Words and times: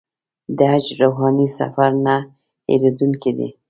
د 0.57 0.59
حج 0.71 0.85
روحاني 0.99 1.47
سفر 1.57 1.91
نه 2.05 2.15
هېرېدونکی 2.69 3.31
دی. 3.37 3.49